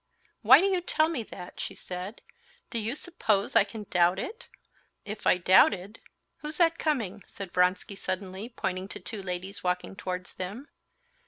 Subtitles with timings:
[0.41, 2.23] "Why do you tell me that?" she said.
[2.71, 4.47] "Do you suppose I can doubt it?
[5.05, 6.01] If I doubted...."
[6.37, 10.69] "Who's that coming?" said Vronsky suddenly, pointing to two ladies walking towards them.